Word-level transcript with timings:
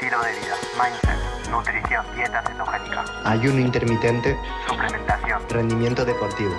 estilo 0.00 0.22
de 0.22 0.30
vida, 0.30 0.54
mindset, 0.80 1.50
nutrición, 1.50 2.06
dieta 2.14 2.40
cetogénica, 2.46 3.04
ayuno 3.24 3.58
intermitente, 3.58 4.36
suplementación. 4.68 5.42
rendimiento 5.48 6.04
deportivo. 6.04 6.52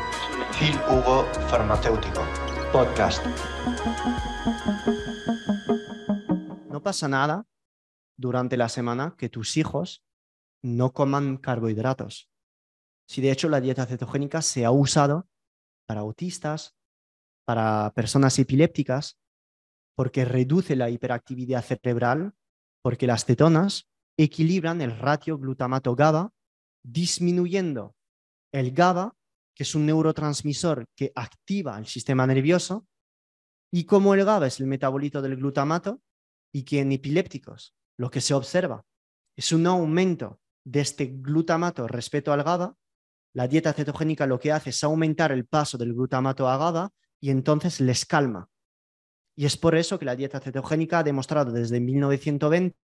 Phil 0.59 0.77
Hugo 0.89 1.23
Farmacéutico. 1.47 2.21
Podcast. 2.73 3.25
No 6.69 6.83
pasa 6.83 7.07
nada 7.07 7.47
durante 8.17 8.57
la 8.57 8.67
semana 8.67 9.15
que 9.17 9.29
tus 9.29 9.55
hijos 9.55 10.03
no 10.61 10.91
coman 10.91 11.37
carbohidratos. 11.37 12.29
Si 13.07 13.21
de 13.21 13.31
hecho 13.31 13.47
la 13.47 13.61
dieta 13.61 13.85
cetogénica 13.85 14.41
se 14.41 14.65
ha 14.65 14.71
usado 14.71 15.29
para 15.87 16.01
autistas, 16.01 16.75
para 17.45 17.93
personas 17.95 18.37
epilépticas, 18.37 19.17
porque 19.95 20.25
reduce 20.25 20.75
la 20.75 20.89
hiperactividad 20.89 21.63
cerebral, 21.63 22.33
porque 22.82 23.07
las 23.07 23.25
cetonas 23.25 23.88
equilibran 24.18 24.82
el 24.82 24.97
ratio 24.97 25.37
glutamato-GABA, 25.37 26.32
disminuyendo 26.83 27.96
el 28.51 28.71
GABA, 28.71 29.15
que 29.56 29.64
es 29.64 29.75
un 29.75 29.86
neurotransmisor 29.86 30.86
que 30.96 31.11
activa 31.15 31.78
el 31.78 31.86
sistema 31.86 32.26
nervioso, 32.26 32.88
y 33.72 33.86
como 33.86 34.14
el 34.14 34.26
GABA 34.26 34.48
es 34.48 34.60
el 34.60 34.68
metabolito 34.68 35.22
del 35.22 35.36
glutamato, 35.36 36.02
y 36.54 36.64
que 36.64 36.80
en 36.80 36.92
epilépticos 36.92 37.76
lo 37.98 38.10
que 38.10 38.22
se 38.22 38.34
observa 38.34 38.86
es 39.36 39.52
un 39.52 39.68
aumento 39.68 40.40
de 40.66 40.82
este 40.82 41.06
glutamato 41.06 41.88
respecto 41.88 42.34
al 42.34 42.44
GABA, 42.44 42.76
la 43.34 43.48
dieta 43.48 43.73
cetogénica 43.73 44.26
lo 44.26 44.40
que 44.40 44.52
hace 44.52 44.72
es 44.72 44.84
aumentar 44.84 45.32
el 45.32 45.46
paso 45.46 45.78
del 45.78 45.94
glutamato 45.94 46.50
a 46.50 46.58
GABA 46.58 46.92
y 47.22 47.30
entonces 47.30 47.80
les 47.80 48.06
calma. 48.06 48.50
Y 49.40 49.46
es 49.46 49.56
por 49.56 49.78
eso 49.78 49.98
que 49.98 50.04
la 50.04 50.18
dieta 50.18 50.42
cetogénica 50.42 51.00
ha 51.00 51.04
demostrado 51.04 51.54
desde 51.54 51.80
1920 51.80 52.78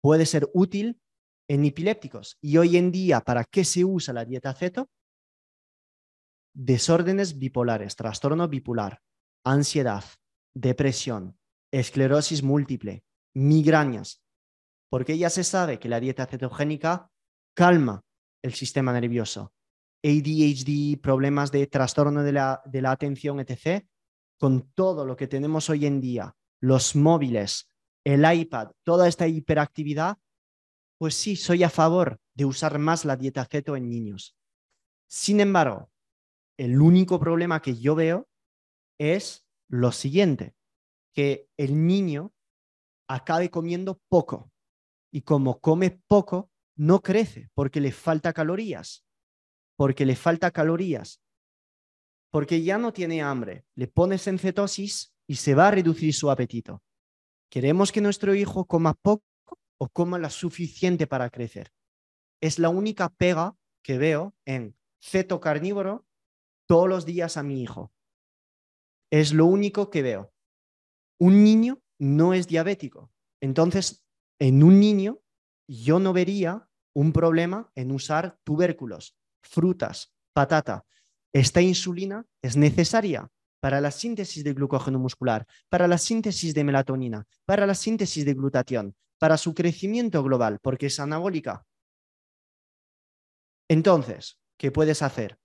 puede 0.00 0.26
ser 0.26 0.48
útil 0.54 1.02
en 1.48 1.64
epilépticos. 1.64 2.38
Y 2.40 2.56
hoy 2.58 2.76
en 2.76 2.92
día, 2.92 3.20
¿para 3.20 3.42
qué 3.44 3.64
se 3.64 3.84
usa 3.84 4.14
la 4.14 4.24
dieta 4.24 4.54
ceto? 4.54 4.88
Desórdenes 6.54 7.36
bipolares, 7.36 7.96
trastorno 7.96 8.46
bipolar, 8.46 9.00
ansiedad, 9.44 10.04
depresión, 10.54 11.36
esclerosis 11.72 12.44
múltiple, 12.44 13.02
migrañas, 13.34 14.22
porque 14.88 15.18
ya 15.18 15.30
se 15.30 15.42
sabe 15.42 15.80
que 15.80 15.88
la 15.88 15.98
dieta 15.98 16.26
cetogénica 16.26 17.10
calma 17.56 18.04
el 18.44 18.54
sistema 18.54 18.92
nervioso. 18.92 19.52
ADHD, 20.04 21.00
problemas 21.00 21.50
de 21.50 21.66
trastorno 21.66 22.22
de 22.22 22.30
la, 22.30 22.62
de 22.66 22.82
la 22.82 22.92
atención, 22.92 23.40
etc., 23.40 23.84
con 24.42 24.72
todo 24.72 25.06
lo 25.06 25.14
que 25.14 25.28
tenemos 25.28 25.70
hoy 25.70 25.86
en 25.86 26.00
día, 26.00 26.34
los 26.60 26.96
móviles, 26.96 27.70
el 28.02 28.24
iPad, 28.28 28.72
toda 28.82 29.06
esta 29.06 29.28
hiperactividad, 29.28 30.18
pues 30.98 31.14
sí, 31.14 31.36
soy 31.36 31.62
a 31.62 31.70
favor 31.70 32.18
de 32.34 32.44
usar 32.44 32.80
más 32.80 33.04
la 33.04 33.14
dieta 33.14 33.44
ceto 33.44 33.76
en 33.76 33.88
niños. 33.88 34.36
Sin 35.06 35.38
embargo, 35.38 35.92
el 36.58 36.80
único 36.80 37.20
problema 37.20 37.62
que 37.62 37.76
yo 37.76 37.94
veo 37.94 38.28
es 38.98 39.46
lo 39.68 39.92
siguiente, 39.92 40.56
que 41.14 41.48
el 41.56 41.86
niño 41.86 42.32
acabe 43.08 43.48
comiendo 43.48 44.00
poco 44.08 44.50
y 45.12 45.20
como 45.20 45.60
come 45.60 46.02
poco, 46.08 46.50
no 46.74 47.00
crece 47.00 47.48
porque 47.54 47.80
le 47.80 47.92
falta 47.92 48.32
calorías, 48.32 49.04
porque 49.76 50.04
le 50.04 50.16
falta 50.16 50.50
calorías, 50.50 51.21
porque 52.32 52.62
ya 52.62 52.78
no 52.78 52.94
tiene 52.94 53.22
hambre, 53.22 53.66
le 53.74 53.88
pones 53.88 54.26
en 54.26 54.38
cetosis 54.38 55.14
y 55.26 55.36
se 55.36 55.54
va 55.54 55.68
a 55.68 55.70
reducir 55.70 56.14
su 56.14 56.30
apetito. 56.30 56.82
¿Queremos 57.50 57.92
que 57.92 58.00
nuestro 58.00 58.34
hijo 58.34 58.64
coma 58.64 58.94
poco 58.94 59.22
o 59.78 59.88
coma 59.90 60.18
la 60.18 60.30
suficiente 60.30 61.06
para 61.06 61.28
crecer? 61.28 61.74
Es 62.40 62.58
la 62.58 62.70
única 62.70 63.10
pega 63.10 63.54
que 63.82 63.98
veo 63.98 64.34
en 64.46 64.74
ceto 64.98 65.40
carnívoro 65.40 66.06
todos 66.66 66.88
los 66.88 67.04
días 67.04 67.36
a 67.36 67.42
mi 67.42 67.62
hijo. 67.62 67.92
Es 69.10 69.34
lo 69.34 69.44
único 69.44 69.90
que 69.90 70.00
veo. 70.00 70.32
Un 71.20 71.44
niño 71.44 71.82
no 71.98 72.32
es 72.32 72.48
diabético. 72.48 73.12
Entonces, 73.42 74.02
en 74.38 74.62
un 74.62 74.80
niño 74.80 75.20
yo 75.68 75.98
no 75.98 76.14
vería 76.14 76.66
un 76.94 77.12
problema 77.12 77.70
en 77.74 77.90
usar 77.90 78.38
tubérculos, 78.42 79.18
frutas, 79.42 80.14
patata. 80.32 80.86
Esta 81.32 81.62
insulina 81.62 82.26
es 82.42 82.56
necesaria 82.56 83.30
para 83.60 83.80
la 83.80 83.90
síntesis 83.90 84.44
de 84.44 84.52
glucógeno 84.52 84.98
muscular, 84.98 85.46
para 85.68 85.88
la 85.88 85.96
síntesis 85.96 86.52
de 86.52 86.64
melatonina, 86.64 87.26
para 87.46 87.66
la 87.66 87.74
síntesis 87.74 88.24
de 88.24 88.34
glutatión, 88.34 88.96
para 89.18 89.38
su 89.38 89.54
crecimiento 89.54 90.22
global, 90.22 90.58
porque 90.60 90.86
es 90.86 91.00
anabólica. 91.00 91.64
Entonces, 93.68 94.40
¿qué 94.58 94.70
puedes 94.70 95.00
hacer? 95.00 95.38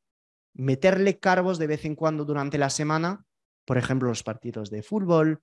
Meterle 0.53 1.19
carbos 1.19 1.59
de 1.59 1.67
vez 1.67 1.85
en 1.85 1.95
cuando 1.95 2.25
durante 2.25 2.57
la 2.57 2.69
semana, 2.69 3.25
por 3.65 3.77
ejemplo, 3.77 4.09
los 4.09 4.23
partidos 4.23 4.69
de 4.69 4.81
fútbol. 4.81 5.41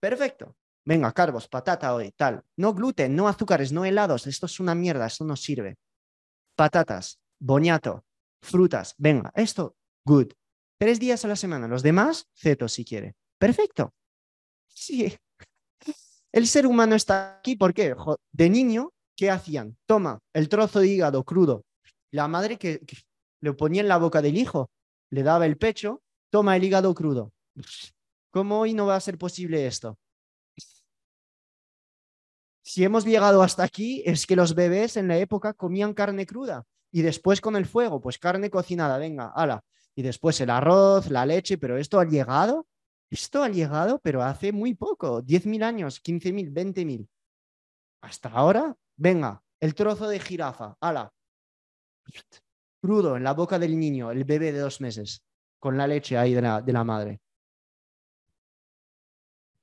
Perfecto. 0.00 0.56
Venga, 0.84 1.12
carbos, 1.12 1.48
patata 1.48 1.94
hoy, 1.94 2.12
tal. 2.12 2.44
No 2.56 2.74
gluten, 2.74 3.14
no 3.16 3.28
azúcares, 3.28 3.72
no 3.72 3.84
helados. 3.84 4.26
Esto 4.26 4.46
es 4.46 4.60
una 4.60 4.74
mierda, 4.74 5.06
esto 5.06 5.24
no 5.24 5.36
sirve. 5.36 5.78
Patatas, 6.56 7.20
boñato, 7.38 8.04
frutas. 8.44 8.94
Venga, 8.98 9.32
esto, 9.34 9.76
good. 10.04 10.32
Tres 10.78 11.00
días 11.00 11.24
a 11.24 11.28
la 11.28 11.36
semana. 11.36 11.66
Los 11.66 11.82
demás, 11.82 12.28
ceto 12.34 12.68
si 12.68 12.84
quiere. 12.84 13.14
Perfecto. 13.38 13.92
Sí. 14.68 15.16
El 16.32 16.46
ser 16.46 16.66
humano 16.66 16.94
está 16.94 17.38
aquí, 17.38 17.56
¿por 17.56 17.72
qué? 17.72 17.94
De 18.32 18.50
niño, 18.50 18.92
¿qué 19.16 19.30
hacían? 19.30 19.76
Toma 19.86 20.20
el 20.32 20.48
trozo 20.48 20.80
de 20.80 20.88
hígado 20.88 21.24
crudo. 21.24 21.64
La 22.10 22.28
madre 22.28 22.58
que, 22.58 22.80
que 22.80 22.96
le 23.40 23.52
ponía 23.52 23.82
en 23.82 23.88
la 23.88 23.98
boca 23.98 24.20
del 24.20 24.36
hijo, 24.36 24.70
le 25.10 25.22
daba 25.22 25.46
el 25.46 25.56
pecho, 25.56 26.02
toma 26.30 26.56
el 26.56 26.64
hígado 26.64 26.94
crudo. 26.94 27.32
¿Cómo 28.30 28.60
hoy 28.60 28.74
no 28.74 28.86
va 28.86 28.96
a 28.96 29.00
ser 29.00 29.16
posible 29.16 29.66
esto? 29.66 29.96
Si 32.62 32.82
hemos 32.82 33.04
llegado 33.04 33.42
hasta 33.42 33.62
aquí, 33.62 34.02
es 34.06 34.26
que 34.26 34.36
los 34.36 34.54
bebés 34.54 34.96
en 34.96 35.06
la 35.06 35.18
época 35.18 35.52
comían 35.52 35.94
carne 35.94 36.26
cruda 36.26 36.64
y 36.94 37.02
después 37.02 37.40
con 37.40 37.56
el 37.56 37.66
fuego, 37.66 38.00
pues 38.00 38.20
carne 38.20 38.50
cocinada, 38.50 38.98
venga, 38.98 39.32
ala. 39.34 39.64
Y 39.96 40.02
después 40.02 40.40
el 40.40 40.48
arroz, 40.48 41.10
la 41.10 41.26
leche, 41.26 41.58
pero 41.58 41.76
esto 41.76 41.98
ha 41.98 42.04
llegado, 42.04 42.68
esto 43.10 43.42
ha 43.42 43.48
llegado, 43.48 43.98
pero 43.98 44.22
hace 44.22 44.52
muy 44.52 44.74
poco, 44.74 45.20
10.000 45.20 45.64
años, 45.64 46.00
15.000, 46.00 46.52
20.000. 46.52 47.08
Hasta 48.00 48.28
ahora, 48.28 48.76
venga, 48.94 49.42
el 49.58 49.74
trozo 49.74 50.06
de 50.06 50.20
jirafa, 50.20 50.76
ala. 50.80 51.12
Crudo 52.80 53.16
en 53.16 53.24
la 53.24 53.32
boca 53.32 53.58
del 53.58 53.76
niño, 53.76 54.12
el 54.12 54.22
bebé 54.22 54.52
de 54.52 54.60
dos 54.60 54.80
meses, 54.80 55.24
con 55.58 55.76
la 55.76 55.88
leche 55.88 56.16
ahí 56.16 56.32
de 56.32 56.42
la, 56.42 56.62
de 56.62 56.72
la 56.72 56.84
madre. 56.84 57.20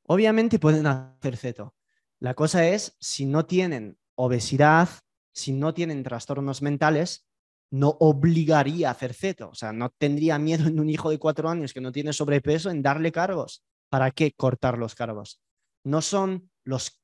Obviamente 0.04 0.60
pueden 0.60 0.86
hacer 0.86 1.38
ceto. 1.38 1.76
La 2.20 2.34
cosa 2.34 2.68
es, 2.68 2.98
si 3.00 3.26
no 3.26 3.46
tienen 3.46 3.98
obesidad, 4.16 4.90
si 5.34 5.54
no 5.54 5.74
tienen 5.74 6.04
trastornos 6.04 6.62
mentales, 6.62 7.28
no 7.72 7.96
obligaría 8.00 8.90
a 8.90 8.92
hacer 8.92 9.14
ceto. 9.14 9.50
O 9.50 9.56
sea, 9.56 9.72
no 9.72 9.90
tendría 9.90 10.38
miedo 10.38 10.68
en 10.68 10.80
un 10.80 10.90
hijo 10.90 11.10
de 11.10 11.20
cuatro 11.20 11.50
años 11.50 11.74
que 11.74 11.82
no 11.82 11.92
tiene 11.92 12.14
sobrepeso 12.14 12.70
en 12.70 12.82
darle 12.82 13.12
cargos. 13.12 13.64
¿Para 13.90 14.12
qué 14.12 14.32
cortar 14.34 14.78
los 14.78 14.96
cargos? 14.96 15.42
No 15.84 16.02
son 16.02 16.50
los, 16.64 17.02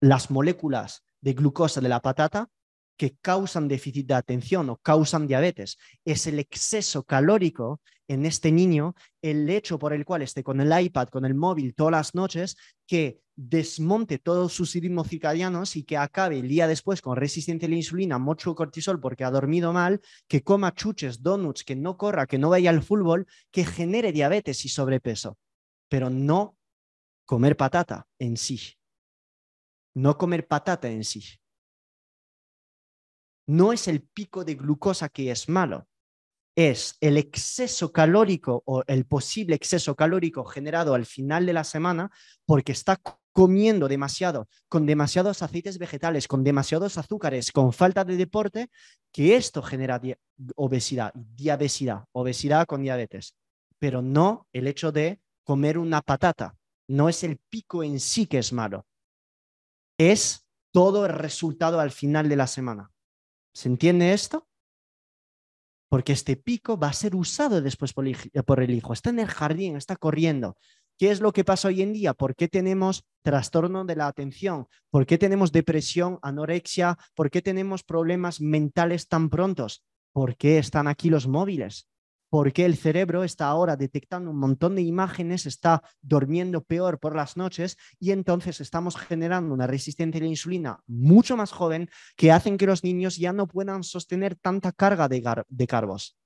las 0.00 0.30
moléculas 0.30 1.04
de 1.20 1.32
glucosa 1.32 1.80
de 1.80 1.88
la 1.88 2.00
patata 2.00 2.48
que 2.96 3.16
causan 3.20 3.68
déficit 3.68 4.06
de 4.06 4.14
atención 4.14 4.70
o 4.70 4.76
causan 4.78 5.26
diabetes. 5.26 5.76
Es 6.04 6.26
el 6.26 6.38
exceso 6.38 7.04
calórico 7.04 7.80
en 8.08 8.24
este 8.24 8.52
niño, 8.52 8.94
el 9.22 9.48
hecho 9.50 9.78
por 9.78 9.92
el 9.92 10.04
cual 10.04 10.22
esté 10.22 10.42
con 10.42 10.60
el 10.60 10.80
iPad, 10.80 11.08
con 11.08 11.24
el 11.24 11.34
móvil 11.34 11.74
todas 11.74 11.92
las 11.92 12.14
noches, 12.14 12.56
que 12.86 13.20
desmonte 13.36 14.18
todos 14.18 14.54
sus 14.54 14.72
ritmos 14.74 15.08
circadianos 15.08 15.76
y 15.76 15.84
que 15.84 15.98
acabe 15.98 16.38
el 16.38 16.48
día 16.48 16.66
después 16.66 17.02
con 17.02 17.16
resistencia 17.16 17.66
a 17.66 17.70
la 17.70 17.76
insulina, 17.76 18.18
mucho 18.18 18.54
cortisol 18.54 18.98
porque 18.98 19.24
ha 19.24 19.30
dormido 19.30 19.72
mal, 19.72 20.00
que 20.26 20.42
coma 20.42 20.74
chuches, 20.74 21.22
donuts, 21.22 21.62
que 21.62 21.76
no 21.76 21.98
corra, 21.98 22.26
que 22.26 22.38
no 22.38 22.48
vaya 22.48 22.70
al 22.70 22.82
fútbol, 22.82 23.26
que 23.50 23.64
genere 23.64 24.10
diabetes 24.12 24.64
y 24.64 24.70
sobrepeso. 24.70 25.38
Pero 25.88 26.08
no 26.08 26.56
comer 27.26 27.56
patata 27.56 28.08
en 28.18 28.36
sí. 28.36 28.58
No 29.94 30.16
comer 30.16 30.46
patata 30.46 30.88
en 30.88 31.04
sí. 31.04 31.22
No 33.46 33.72
es 33.72 33.86
el 33.86 34.02
pico 34.02 34.44
de 34.44 34.54
glucosa 34.54 35.08
que 35.08 35.30
es 35.30 35.48
malo, 35.48 35.86
es 36.56 36.96
el 37.00 37.18
exceso 37.18 37.92
calórico 37.92 38.62
o 38.66 38.82
el 38.86 39.04
posible 39.04 39.54
exceso 39.54 39.94
calórico 39.94 40.44
generado 40.44 40.94
al 40.94 41.04
final 41.04 41.44
de 41.44 41.52
la 41.52 41.64
semana 41.64 42.10
porque 42.46 42.72
está 42.72 42.98
comiendo 43.36 43.86
demasiado, 43.86 44.48
con 44.66 44.86
demasiados 44.86 45.42
aceites 45.42 45.76
vegetales, 45.76 46.26
con 46.26 46.42
demasiados 46.42 46.96
azúcares, 46.96 47.52
con 47.52 47.74
falta 47.74 48.02
de 48.02 48.16
deporte, 48.16 48.70
que 49.12 49.36
esto 49.36 49.60
genera 49.60 50.00
obesidad, 50.54 51.12
diabesidad, 51.12 52.06
obesidad 52.12 52.64
con 52.64 52.80
diabetes, 52.80 53.34
pero 53.78 54.00
no 54.00 54.48
el 54.54 54.66
hecho 54.66 54.90
de 54.90 55.20
comer 55.44 55.76
una 55.76 56.00
patata, 56.00 56.56
no 56.88 57.10
es 57.10 57.24
el 57.24 57.36
pico 57.50 57.84
en 57.84 58.00
sí 58.00 58.26
que 58.26 58.38
es 58.38 58.54
malo. 58.54 58.86
es 59.98 60.46
todo 60.72 61.04
el 61.04 61.12
resultado 61.12 61.78
al 61.78 61.90
final 61.90 62.30
de 62.30 62.36
la 62.36 62.46
semana. 62.46 62.90
¿Se 63.52 63.68
entiende 63.68 64.14
esto? 64.14 64.48
Porque 65.90 66.14
este 66.14 66.36
pico 66.36 66.78
va 66.78 66.88
a 66.88 66.94
ser 66.94 67.14
usado 67.14 67.60
después 67.60 67.92
por 67.92 68.06
el 68.62 68.70
hijo. 68.70 68.92
Está 68.94 69.10
en 69.10 69.18
el 69.18 69.28
jardín, 69.28 69.76
está 69.76 69.96
corriendo. 69.96 70.56
¿Qué 70.98 71.10
es 71.10 71.20
lo 71.20 71.32
que 71.32 71.44
pasa 71.44 71.68
hoy 71.68 71.82
en 71.82 71.92
día? 71.92 72.14
¿Por 72.14 72.34
qué 72.34 72.48
tenemos 72.48 73.04
trastorno 73.22 73.84
de 73.84 73.96
la 73.96 74.06
atención? 74.06 74.66
¿Por 74.90 75.04
qué 75.04 75.18
tenemos 75.18 75.52
depresión, 75.52 76.18
anorexia? 76.22 76.96
¿Por 77.14 77.30
qué 77.30 77.42
tenemos 77.42 77.82
problemas 77.82 78.40
mentales 78.40 79.06
tan 79.06 79.28
prontos? 79.28 79.84
¿Por 80.12 80.36
qué 80.36 80.58
están 80.58 80.88
aquí 80.88 81.10
los 81.10 81.28
móviles? 81.28 81.86
¿Por 82.30 82.52
qué 82.52 82.64
el 82.64 82.76
cerebro 82.76 83.24
está 83.24 83.46
ahora 83.46 83.76
detectando 83.76 84.30
un 84.30 84.38
montón 84.38 84.74
de 84.74 84.82
imágenes, 84.82 85.44
está 85.44 85.82
durmiendo 86.00 86.62
peor 86.62 86.98
por 86.98 87.14
las 87.14 87.36
noches 87.36 87.76
y 88.00 88.10
entonces 88.10 88.60
estamos 88.62 88.96
generando 88.96 89.52
una 89.52 89.66
resistencia 89.66 90.18
a 90.18 90.24
la 90.24 90.30
insulina 90.30 90.80
mucho 90.86 91.36
más 91.36 91.52
joven 91.52 91.90
que 92.16 92.32
hacen 92.32 92.56
que 92.56 92.66
los 92.66 92.82
niños 92.82 93.16
ya 93.16 93.32
no 93.34 93.46
puedan 93.46 93.84
sostener 93.84 94.34
tanta 94.34 94.72
carga 94.72 95.08
de, 95.08 95.44
de 95.46 95.66
carbos? 95.66 96.16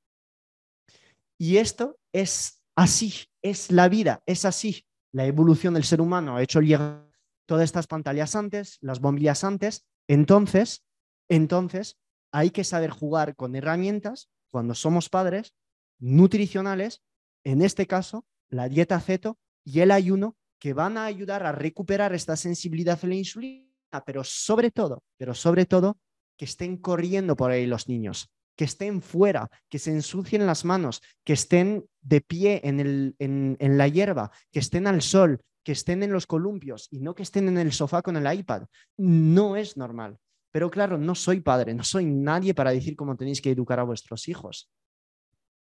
Y 1.37 1.57
esto 1.57 1.99
es 2.13 2.60
Así 2.81 3.13
es 3.43 3.71
la 3.71 3.91
vida, 3.91 4.23
es 4.25 4.47
así. 4.47 4.87
La 5.13 5.27
evolución 5.27 5.75
del 5.75 5.85
ser 5.85 6.01
humano 6.01 6.37
ha 6.37 6.43
hecho 6.43 6.63
llegar 6.63 7.11
todas 7.45 7.65
estas 7.65 7.87
pantallas 7.87 8.35
antes, 8.35 8.79
las 8.81 9.01
bombillas 9.01 9.45
antes. 9.45 9.85
Entonces, 10.09 10.83
entonces 11.29 11.99
hay 12.33 12.49
que 12.49 12.65
saber 12.65 12.89
jugar 12.89 13.37
con 13.37 13.55
herramientas 13.55 14.31
cuando 14.51 14.75
somos 14.75 15.11
padres 15.11 15.53
nutricionales, 15.99 17.03
en 17.45 17.61
este 17.61 17.87
caso, 17.87 18.25
la 18.49 18.71
dieta 18.71 18.99
ceto 18.99 19.39
y 19.63 19.81
el 19.81 19.91
ayuno, 19.91 20.39
que 20.59 20.73
van 20.73 20.97
a 20.97 21.05
ayudar 21.05 21.45
a 21.45 21.53
recuperar 21.53 22.15
esta 22.15 22.35
sensibilidad 22.35 22.99
a 23.03 23.07
la 23.07 23.15
insulina, 23.15 23.69
pero 24.07 24.25
sobre 24.25 24.71
todo, 24.71 25.05
pero 25.19 25.35
sobre 25.35 25.67
todo, 25.67 25.99
que 26.39 26.47
estén 26.47 26.79
corriendo 26.79 27.37
por 27.37 27.51
ahí 27.51 27.67
los 27.67 27.89
niños 27.89 28.31
que 28.61 28.65
estén 28.65 29.01
fuera, 29.01 29.49
que 29.71 29.79
se 29.79 29.91
ensucien 29.91 30.45
las 30.45 30.67
manos, 30.67 31.01
que 31.25 31.33
estén 31.33 31.87
de 32.03 32.21
pie 32.21 32.61
en, 32.63 33.57
la 33.59 33.89
hierba, 33.89 34.33
que 34.53 34.59
estén 34.59 34.87
al 34.87 35.01
sol, 35.01 35.41
que 35.65 35.73
estén 35.73 36.03
en 36.03 36.13
los 36.13 36.27
columpios 36.27 36.87
y 36.91 37.01
no 37.01 37.15
que 37.15 37.23
estén 37.23 37.49
en 37.49 37.57
el 37.57 37.73
sofá 37.73 38.03
con 38.03 38.19
el 38.19 38.31
iPad. 38.31 38.65
No 38.99 39.57
es 39.57 39.79
normal. 39.79 40.19
Pero 40.53 40.71
claro, 40.71 40.99
no 40.99 41.15
soy 41.15 41.41
padre, 41.41 41.73
no 41.73 41.85
soy 41.85 42.05
nadie 42.05 42.53
para 42.53 42.73
decir 42.73 42.97
cómo 42.97 43.17
tenéis 43.17 43.41
que 43.41 43.51
educar 43.51 43.81
a 43.81 43.85
vuestros 43.85 44.29
hijos. 44.29 44.69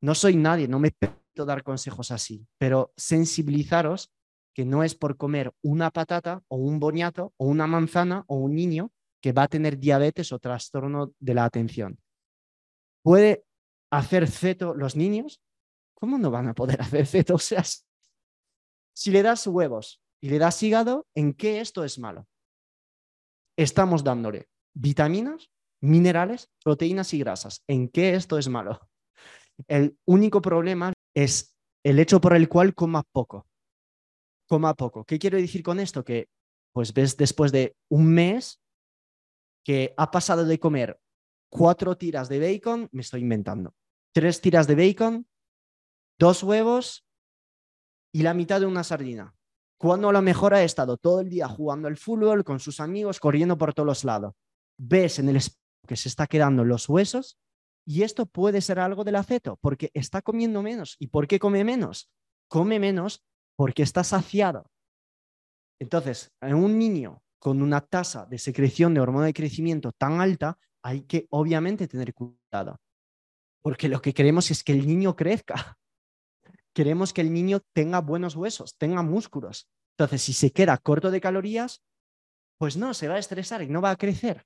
No 0.00 0.14
soy 0.14 0.36
nadie, 0.36 0.68
no 0.68 0.78
me 0.78 0.92
permito 0.92 1.44
dar 1.44 1.64
consejos 1.64 2.12
así, 2.12 2.46
pero 2.58 2.92
sensibilizaros 2.96 4.12
que 4.54 4.64
no 4.64 4.84
es 4.84 4.94
por 4.94 5.16
comer 5.16 5.52
una 5.62 5.90
patata 5.90 6.44
o 6.46 6.58
un 6.58 6.78
boñato 6.78 7.34
o 7.38 7.46
una 7.46 7.66
manzana 7.66 8.22
o 8.28 8.36
un 8.36 8.54
niño 8.54 8.92
que 9.20 9.32
va 9.32 9.42
a 9.42 9.48
tener 9.48 9.80
diabetes 9.80 10.30
o 10.30 10.38
trastorno 10.38 11.12
de 11.18 11.34
la 11.34 11.44
atención 11.44 11.98
puede 13.04 13.44
hacer 13.92 14.26
ceto 14.26 14.74
los 14.74 14.96
niños, 14.96 15.40
¿cómo 15.94 16.18
no 16.18 16.30
van 16.30 16.48
a 16.48 16.54
poder 16.54 16.80
hacer 16.80 17.06
ceto? 17.06 17.34
O 17.34 17.38
sea, 17.38 17.62
si 18.96 19.10
le 19.10 19.22
das 19.22 19.46
huevos 19.46 20.00
y 20.20 20.30
le 20.30 20.38
das 20.38 20.62
hígado, 20.62 21.06
¿en 21.14 21.34
qué 21.34 21.60
esto 21.60 21.84
es 21.84 21.98
malo? 21.98 22.26
Estamos 23.56 24.02
dándole 24.02 24.48
vitaminas, 24.72 25.50
minerales, 25.80 26.50
proteínas 26.64 27.12
y 27.14 27.18
grasas. 27.18 27.62
¿En 27.68 27.88
qué 27.88 28.14
esto 28.14 28.38
es 28.38 28.48
malo? 28.48 28.80
El 29.68 29.98
único 30.06 30.40
problema 30.40 30.92
es 31.14 31.56
el 31.84 31.98
hecho 31.98 32.20
por 32.20 32.34
el 32.34 32.48
cual 32.48 32.74
coma 32.74 33.02
poco. 33.12 33.46
Coma 34.48 34.74
poco. 34.74 35.04
¿Qué 35.04 35.18
quiero 35.18 35.36
decir 35.36 35.62
con 35.62 35.78
esto? 35.78 36.04
Que 36.04 36.28
pues 36.72 36.92
ves 36.92 37.16
después 37.16 37.52
de 37.52 37.76
un 37.88 38.06
mes 38.06 38.60
que 39.64 39.94
ha 39.96 40.10
pasado 40.10 40.44
de 40.44 40.58
comer 40.58 40.98
cuatro 41.54 41.96
tiras 41.96 42.28
de 42.28 42.40
bacon, 42.40 42.88
me 42.90 43.02
estoy 43.02 43.20
inventando. 43.20 43.76
Tres 44.12 44.40
tiras 44.40 44.66
de 44.66 44.74
bacon, 44.74 45.28
dos 46.18 46.42
huevos 46.42 47.06
y 48.12 48.22
la 48.22 48.34
mitad 48.34 48.58
de 48.58 48.66
una 48.66 48.82
sardina. 48.82 49.36
Cuando 49.78 50.08
a 50.08 50.12
lo 50.12 50.20
mejor 50.20 50.52
ha 50.54 50.64
estado 50.64 50.96
todo 50.96 51.20
el 51.20 51.28
día 51.28 51.46
jugando 51.46 51.86
al 51.86 51.96
fútbol 51.96 52.42
con 52.42 52.58
sus 52.58 52.80
amigos, 52.80 53.20
corriendo 53.20 53.56
por 53.56 53.72
todos 53.72 53.86
los 53.86 54.02
lados. 54.02 54.34
Ves 54.76 55.20
en 55.20 55.28
el 55.28 55.40
que 55.86 55.94
se 55.94 56.08
está 56.08 56.26
quedando 56.26 56.64
los 56.64 56.88
huesos 56.88 57.38
y 57.86 58.02
esto 58.02 58.26
puede 58.26 58.60
ser 58.60 58.80
algo 58.80 59.04
del 59.04 59.14
aceto, 59.14 59.56
porque 59.60 59.92
está 59.94 60.22
comiendo 60.22 60.60
menos. 60.60 60.96
¿Y 60.98 61.06
por 61.06 61.28
qué 61.28 61.38
come 61.38 61.62
menos? 61.62 62.10
Come 62.48 62.80
menos 62.80 63.22
porque 63.54 63.84
está 63.84 64.02
saciado. 64.02 64.72
Entonces, 65.78 66.32
en 66.40 66.56
un 66.56 66.78
niño 66.80 67.22
con 67.38 67.62
una 67.62 67.80
tasa 67.80 68.26
de 68.26 68.38
secreción 68.38 68.92
de 68.92 69.00
hormona 69.00 69.26
de 69.26 69.34
crecimiento 69.34 69.92
tan 69.92 70.20
alta, 70.20 70.58
hay 70.84 71.00
que 71.02 71.26
obviamente 71.30 71.88
tener 71.88 72.12
cuidado, 72.12 72.78
porque 73.62 73.88
lo 73.88 74.02
que 74.02 74.12
queremos 74.12 74.50
es 74.50 74.62
que 74.62 74.72
el 74.72 74.86
niño 74.86 75.16
crezca. 75.16 75.54
Queremos 76.74 77.12
que 77.12 77.22
el 77.22 77.32
niño 77.32 77.60
tenga 77.72 78.00
buenos 78.00 78.36
huesos, 78.36 78.76
tenga 78.76 79.02
músculos. 79.02 79.68
Entonces, 79.96 80.22
si 80.22 80.32
se 80.32 80.52
queda 80.52 80.76
corto 80.76 81.10
de 81.10 81.20
calorías, 81.20 81.82
pues 82.58 82.76
no, 82.76 82.94
se 82.94 83.08
va 83.08 83.14
a 83.14 83.18
estresar 83.18 83.62
y 83.62 83.68
no 83.68 83.80
va 83.80 83.90
a 83.90 83.96
crecer. 83.96 84.44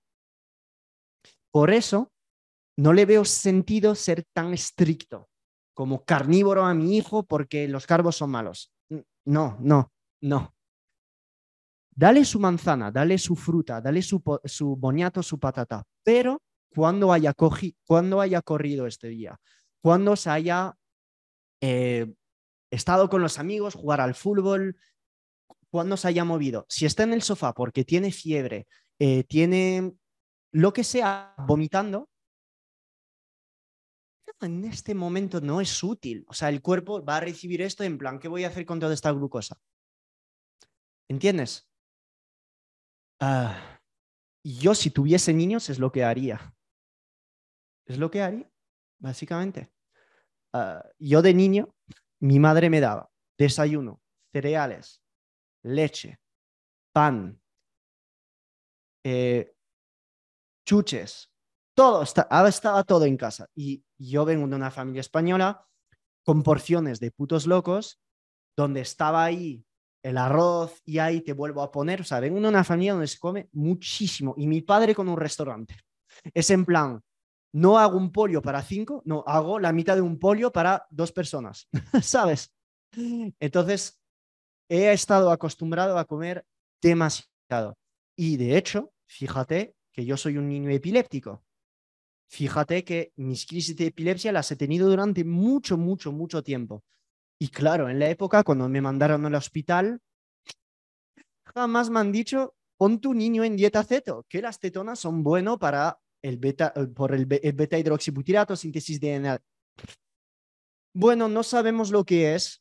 Por 1.50 1.70
eso, 1.70 2.12
no 2.76 2.93
le 2.93 3.06
veo 3.06 3.25
sentido 3.25 3.94
ser 3.94 4.25
tan 4.32 4.52
estricto 4.52 5.29
como 5.75 6.05
carnívoro 6.05 6.64
a 6.64 6.75
mi 6.75 6.96
hijo 6.96 7.25
porque 7.25 7.67
los 7.67 7.87
carbos 7.87 8.17
son 8.17 8.31
malos. 8.31 8.73
No, 9.25 9.56
no, 9.61 9.91
no. 10.20 10.55
Dale 11.91 12.25
su 12.25 12.38
manzana, 12.38 12.93
dale 12.93 13.19
su 13.19 13.34
fruta, 13.34 13.81
dale 13.81 14.02
su, 14.02 14.23
su 14.44 14.76
boñato, 14.76 15.23
su 15.23 15.41
patata, 15.41 15.84
pero 16.08 16.40
cuando 16.75 17.12
haya, 17.12 17.34
cuando 17.84 18.22
haya 18.22 18.40
corrido 18.40 18.87
este 18.87 19.08
día, 19.08 19.38
cuando 19.82 20.16
se 20.16 20.31
haya 20.31 20.75
eh, 21.60 22.14
estado 22.70 23.10
con 23.10 23.20
los 23.20 23.38
amigos, 23.38 23.75
jugar 23.75 24.00
al 24.00 24.14
fútbol, 24.14 24.78
cuando 25.69 25.99
se 25.99 26.08
haya 26.08 26.25
movido. 26.25 26.64
Si 26.70 26.87
está 26.87 27.02
en 27.02 27.12
el 27.12 27.20
sofá 27.20 27.52
porque 27.52 27.84
tiene 27.84 28.10
fiebre, 28.10 28.66
eh, 28.99 29.25
tiene 29.25 29.93
lo 30.50 30.72
que 30.72 30.82
sea, 30.82 31.34
vomitando, 31.46 32.08
en 34.40 34.64
este 34.64 34.94
momento 34.94 35.43
no 35.43 35.60
es 35.60 35.82
útil. 35.82 36.25
O 36.26 36.32
sea, 36.32 36.49
el 36.49 36.62
cuerpo 36.62 37.05
va 37.05 37.19
a 37.19 37.20
recibir 37.20 37.60
esto 37.60 37.84
en 37.84 37.99
plan, 37.99 38.19
¿qué 38.19 38.28
voy 38.28 38.44
a 38.44 38.49
hacer 38.49 38.64
con 38.64 38.81
toda 38.81 38.94
esta 38.94 39.12
glucosa? 39.12 39.60
¿Entiendes? 41.06 41.69
Ah, 43.20 43.78
yo 44.44 44.74
si 44.74 44.91
tuviese 44.91 45.32
niños 45.32 45.70
es 45.70 45.79
lo 45.79 45.93
que 45.93 46.05
haría. 46.05 46.55
Es 47.86 47.98
lo 47.98 48.10
que 48.10 48.22
haría, 48.22 48.51
básicamente. 48.98 49.72
Ah, 50.53 50.84
yo 50.98 51.22
de 51.22 51.34
niño, 51.34 51.74
mi 52.20 52.39
madre 52.39 52.70
me 52.70 52.81
daba 52.81 53.10
desayuno, 53.39 54.01
cereales, 54.32 55.03
leche, 55.63 56.20
pan, 56.93 57.41
eh, 59.05 59.55
chuches, 60.67 61.31
todo, 61.74 62.03
estaba 62.03 62.82
todo 62.84 63.05
en 63.05 63.17
casa. 63.17 63.48
Y 63.55 63.84
yo 63.98 64.24
vengo 64.24 64.46
de 64.48 64.56
una 64.56 64.70
familia 64.70 65.01
española 65.01 65.67
con 66.24 66.43
porciones 66.43 67.01
de 67.01 67.10
putos 67.10 67.46
locos, 67.46 68.01
donde 68.56 68.81
estaba 68.81 69.24
ahí 69.24 69.65
el 70.02 70.17
arroz 70.17 70.81
y 70.84 70.98
ahí 70.98 71.20
te 71.20 71.32
vuelvo 71.32 71.62
a 71.62 71.70
poner. 71.70 72.00
O 72.00 72.05
sea, 72.05 72.20
vengo 72.20 72.40
de 72.40 72.48
una 72.48 72.64
familia 72.64 72.93
donde 72.93 73.06
se 73.06 73.19
come 73.19 73.48
muchísimo 73.52 74.34
y 74.36 74.46
mi 74.46 74.62
padre 74.62 74.94
con 74.94 75.08
un 75.08 75.17
restaurante. 75.17 75.76
Es 76.34 76.50
en 76.50 76.64
plan, 76.64 77.00
no 77.52 77.78
hago 77.78 77.96
un 77.96 78.12
pollo 78.12 78.43
para 78.43 78.62
cinco, 78.62 79.02
no, 79.05 79.24
hago 79.26 79.58
la 79.58 79.72
mitad 79.72 79.94
de 79.94 80.02
un 80.02 80.19
pollo 80.19 80.52
para 80.52 80.86
dos 80.90 81.12
personas, 81.12 81.69
¿sabes? 82.02 82.52
Entonces, 83.40 84.00
he 84.69 84.93
estado 84.93 85.31
acostumbrado 85.31 85.98
a 85.98 86.05
comer 86.05 86.44
demasiado. 86.82 87.76
Y 88.17 88.36
de 88.36 88.56
hecho, 88.56 88.93
fíjate 89.06 89.74
que 89.93 90.05
yo 90.05 90.17
soy 90.17 90.36
un 90.36 90.48
niño 90.48 90.70
epiléptico. 90.70 91.43
Fíjate 92.31 92.84
que 92.84 93.12
mis 93.17 93.46
crisis 93.46 93.74
de 93.76 93.86
epilepsia 93.86 94.32
las 94.32 94.50
he 94.50 94.56
tenido 94.56 94.88
durante 94.88 95.24
mucho, 95.24 95.78
mucho, 95.78 96.12
mucho 96.12 96.43
tiempo. 96.43 96.82
Y 97.41 97.49
claro, 97.49 97.89
en 97.89 97.99
la 97.99 98.09
época 98.09 98.43
cuando 98.43 98.69
me 98.69 98.81
mandaron 98.81 99.25
al 99.25 99.35
hospital, 99.35 100.01
jamás 101.45 101.89
me 101.89 102.01
han 102.01 102.13
dicho, 102.13 102.55
pon 102.77 103.01
tu 103.01 103.15
niño 103.15 103.45
en 103.45 103.57
dieta 103.57 103.85
ceto, 103.85 104.27
que 104.29 104.43
las 104.43 104.59
cetonas 104.59 104.99
son 104.99 105.23
bueno 105.23 105.59
para 105.59 105.99
el 106.23 106.39
beta, 106.39 106.73
eh, 106.75 106.87
por 106.87 107.15
el, 107.15 107.27
beta 107.27 107.79
hidroxibutirato, 107.79 108.57
síntesis 108.57 109.01
de 109.01 109.19
DNA. 109.19 109.41
Bueno, 110.95 111.29
no 111.29 111.43
sabemos 111.43 111.91
lo 111.91 112.05
que 112.05 112.35
es. 112.35 112.61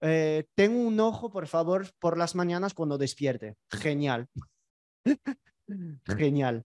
Eh, 0.00 0.44
tengo 0.56 0.80
un 0.80 0.98
ojo, 0.98 1.30
por 1.30 1.46
favor, 1.46 1.86
por 2.00 2.16
las 2.16 2.34
mañanas 2.34 2.74
cuando 2.74 2.98
despierte. 2.98 3.56
Genial. 3.70 4.28
Genial. 6.06 6.64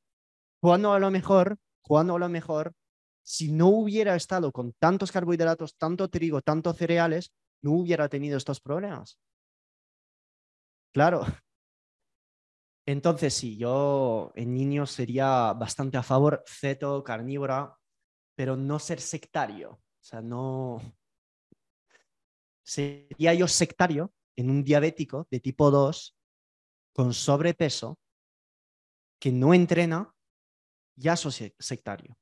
Cuando 0.62 0.94
a 0.94 1.00
lo 1.00 1.12
mejor, 1.12 1.58
cuando 1.84 2.16
a 2.16 2.20
lo 2.20 2.30
mejor 2.30 2.74
si 3.26 3.52
no 3.52 3.70
hubiera 3.70 4.16
estado 4.16 4.52
con 4.52 4.74
tantos 4.74 5.12
carbohidratos, 5.12 5.76
tanto 5.78 6.10
trigo, 6.10 6.42
tantos 6.42 6.78
cereales, 6.78 7.34
no 7.64 7.72
hubiera 7.72 8.08
tenido 8.08 8.38
estos 8.38 8.62
problemas. 8.62 9.20
Claro. 10.94 11.26
Entonces, 12.86 13.34
sí, 13.34 13.58
yo 13.58 14.32
en 14.36 14.54
niños 14.54 14.92
sería 14.92 15.54
bastante 15.54 15.98
a 15.98 16.04
favor, 16.04 16.44
ceto, 16.46 17.04
carnívora, 17.04 17.76
pero 18.36 18.56
no 18.56 18.78
ser 18.78 19.02
sectario. 19.02 19.72
O 19.72 20.04
sea, 20.04 20.22
no. 20.22 20.80
Sería 22.64 23.34
yo 23.34 23.48
sectario 23.48 24.14
en 24.36 24.52
un 24.52 24.64
diabético 24.64 25.28
de 25.32 25.40
tipo 25.40 25.72
2 25.72 26.16
con 26.94 27.12
sobrepeso 27.14 27.98
que 29.20 29.32
no 29.32 29.56
entrena, 29.56 30.14
ya 30.96 31.16
soy 31.16 31.56
sectario. 31.58 32.16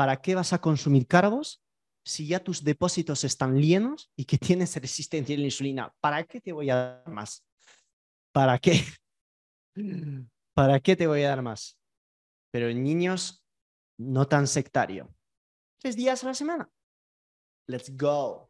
¿Para 0.00 0.16
qué 0.16 0.34
vas 0.34 0.54
a 0.54 0.62
consumir 0.62 1.06
carbos 1.06 1.62
si 2.02 2.26
ya 2.26 2.42
tus 2.42 2.64
depósitos 2.64 3.22
están 3.22 3.60
llenos 3.60 4.10
y 4.16 4.24
que 4.24 4.38
tienes 4.38 4.74
resistencia 4.76 5.36
a 5.36 5.38
la 5.38 5.44
insulina? 5.44 5.94
¿Para 6.00 6.24
qué 6.24 6.40
te 6.40 6.52
voy 6.52 6.70
a 6.70 6.76
dar 6.76 7.08
más? 7.10 7.44
¿Para 8.32 8.58
qué? 8.58 8.82
¿Para 10.54 10.80
qué 10.80 10.96
te 10.96 11.06
voy 11.06 11.22
a 11.24 11.28
dar 11.28 11.42
más? 11.42 11.78
Pero 12.50 12.70
en 12.70 12.82
niños, 12.82 13.44
no 13.98 14.26
tan 14.26 14.46
sectario. 14.46 15.14
Tres 15.78 15.96
días 15.96 16.24
a 16.24 16.28
la 16.28 16.34
semana. 16.34 16.70
Let's 17.68 17.94
go. 17.94 18.49